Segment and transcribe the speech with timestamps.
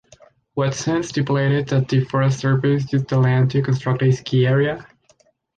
[0.55, 4.87] Watson stipulated that the Forest Service use the land to construct a ski area.